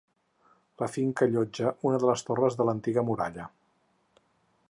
La 0.83 0.87
finca 0.93 1.25
allotja 1.27 1.73
una 1.89 2.01
de 2.03 2.09
les 2.11 2.25
torres 2.29 2.59
de 2.61 2.67
l'antiga 2.69 3.05
muralla. 3.11 3.49